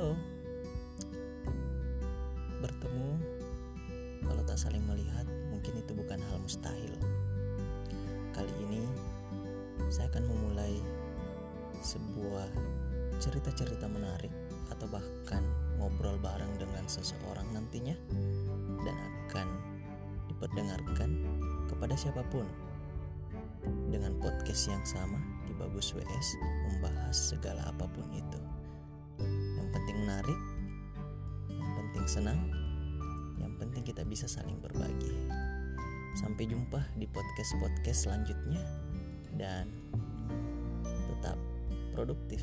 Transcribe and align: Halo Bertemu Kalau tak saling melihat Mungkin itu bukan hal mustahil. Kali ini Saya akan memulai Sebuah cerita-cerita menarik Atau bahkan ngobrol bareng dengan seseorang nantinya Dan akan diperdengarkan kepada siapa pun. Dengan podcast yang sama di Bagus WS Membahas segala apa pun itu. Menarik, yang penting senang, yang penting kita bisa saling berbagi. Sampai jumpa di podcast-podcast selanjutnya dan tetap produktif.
Halo 0.00 0.16
Bertemu 2.64 3.20
Kalau 4.24 4.42
tak 4.48 4.56
saling 4.56 4.80
melihat 4.88 5.28
Mungkin 5.52 5.76
itu 5.76 5.92
bukan 5.92 6.16
hal 6.16 6.40
mustahil. 6.40 6.96
Kali 8.32 8.48
ini 8.64 8.80
Saya 9.92 10.08
akan 10.08 10.24
memulai 10.24 10.80
Sebuah 11.84 12.48
cerita-cerita 13.20 13.92
menarik 13.92 14.32
Atau 14.72 14.88
bahkan 14.88 15.44
ngobrol 15.76 16.16
bareng 16.16 16.56
dengan 16.56 16.88
seseorang 16.88 17.44
nantinya 17.52 17.92
Dan 18.80 18.96
akan 18.96 19.52
diperdengarkan 20.32 21.10
kepada 21.68 21.92
siapa 21.92 22.24
pun. 22.32 22.48
Dengan 23.92 24.16
podcast 24.16 24.64
yang 24.64 24.80
sama 24.88 25.20
di 25.44 25.52
Bagus 25.52 25.92
WS 25.92 26.40
Membahas 26.72 27.36
segala 27.36 27.68
apa 27.68 27.84
pun 27.84 28.08
itu. 28.16 28.29
Menarik, 30.10 30.42
yang 31.54 31.70
penting 31.78 32.06
senang, 32.10 32.40
yang 33.38 33.54
penting 33.62 33.86
kita 33.86 34.02
bisa 34.02 34.26
saling 34.26 34.58
berbagi. 34.58 35.14
Sampai 36.18 36.50
jumpa 36.50 36.82
di 36.98 37.06
podcast-podcast 37.06 38.10
selanjutnya 38.10 38.58
dan 39.38 39.70
tetap 40.82 41.38
produktif. 41.94 42.42